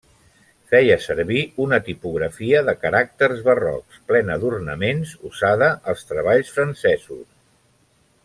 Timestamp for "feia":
0.69-0.95